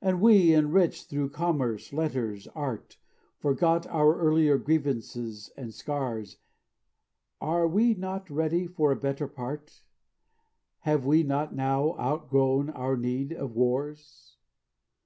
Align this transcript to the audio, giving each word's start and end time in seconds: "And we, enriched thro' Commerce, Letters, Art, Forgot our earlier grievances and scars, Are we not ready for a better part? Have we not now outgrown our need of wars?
"And 0.00 0.22
we, 0.22 0.54
enriched 0.54 1.10
thro' 1.10 1.28
Commerce, 1.28 1.92
Letters, 1.92 2.48
Art, 2.54 2.96
Forgot 3.36 3.86
our 3.88 4.18
earlier 4.18 4.56
grievances 4.56 5.50
and 5.54 5.74
scars, 5.74 6.38
Are 7.42 7.68
we 7.68 7.92
not 7.92 8.30
ready 8.30 8.66
for 8.66 8.90
a 8.90 8.96
better 8.96 9.28
part? 9.28 9.82
Have 10.78 11.04
we 11.04 11.22
not 11.22 11.54
now 11.54 11.94
outgrown 11.98 12.70
our 12.70 12.96
need 12.96 13.34
of 13.34 13.54
wars? 13.54 14.38